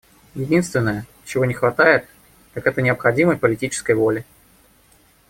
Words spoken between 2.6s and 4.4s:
это необходимой политической воли.